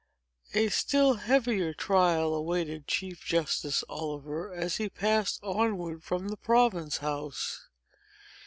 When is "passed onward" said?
4.89-6.03